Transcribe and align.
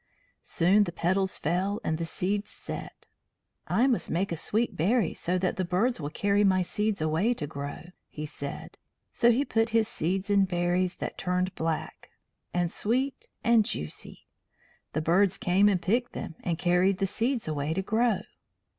Soon 0.41 0.85
the 0.85 0.91
petals 0.91 1.37
fell 1.37 1.79
and 1.83 1.99
the 1.99 2.05
seeds 2.05 2.49
set. 2.49 3.05
"I 3.67 3.85
must 3.85 4.09
make 4.09 4.31
a 4.31 4.35
sweet 4.35 4.75
berry, 4.75 5.13
so 5.13 5.37
that 5.37 5.57
the 5.57 5.63
birds 5.63 5.99
will 5.99 6.09
carry 6.09 6.43
my 6.43 6.63
seeds 6.63 7.01
away 7.03 7.35
to 7.35 7.45
grow," 7.45 7.83
he 8.09 8.25
said. 8.25 8.79
So 9.11 9.29
he 9.29 9.45
set 9.53 9.69
his 9.69 9.87
seeds 9.87 10.31
in 10.31 10.45
berries 10.45 10.95
that 10.95 11.19
turned 11.19 11.53
black 11.53 12.09
and 12.51 12.71
sweet 12.71 13.27
and 13.43 13.63
juicy. 13.63 14.25
The 14.93 15.01
birds 15.01 15.37
came 15.37 15.69
and 15.69 15.79
picked 15.79 16.13
them, 16.13 16.33
and 16.43 16.57
carried 16.57 16.97
the 16.97 17.05
seeds 17.05 17.47
away 17.47 17.75
to 17.75 17.83
grow. 17.83 18.21